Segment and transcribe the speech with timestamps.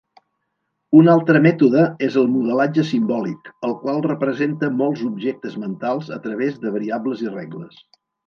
[0.99, 6.57] Un altre mètode és el modelatge simbòlic, el qual representa molts objectes mentals a través
[6.65, 7.79] de variables i regles.